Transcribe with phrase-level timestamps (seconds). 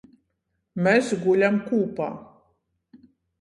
[0.87, 2.09] Mes guļam kūpā...